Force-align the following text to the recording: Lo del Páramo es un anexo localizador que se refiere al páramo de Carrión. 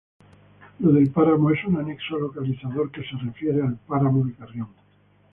Lo 0.79 0.93
del 0.93 1.11
Páramo 1.11 1.51
es 1.51 1.63
un 1.63 1.77
anexo 1.77 2.17
localizador 2.17 2.89
que 2.91 3.03
se 3.03 3.15
refiere 3.23 3.61
al 3.61 3.77
páramo 3.85 4.25
de 4.25 4.33
Carrión. 4.33 4.69